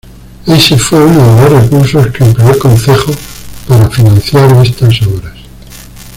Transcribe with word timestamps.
Ese 0.47 0.79
fue 0.79 1.05
uno 1.05 1.35
de 1.35 1.41
los 1.47 1.51
recursos 1.61 2.07
que 2.07 2.23
empleó 2.23 2.49
el 2.49 2.57
concejo 2.57 3.11
para 3.67 3.87
financiar 3.87 4.51
estas 4.65 4.99
obras. 5.03 5.37